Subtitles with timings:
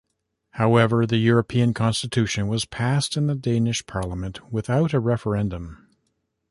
[0.53, 5.89] However, the European constitution was passed in the Danish Parliament without a referendum.